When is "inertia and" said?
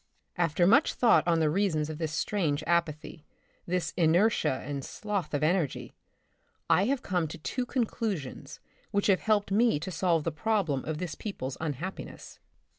3.95-4.83